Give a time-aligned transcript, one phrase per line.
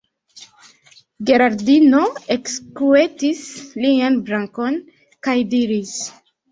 [1.31, 2.01] Geraldino
[2.37, 3.45] ekskuetis
[3.85, 4.83] lian brakon
[5.29, 5.99] kaj diris: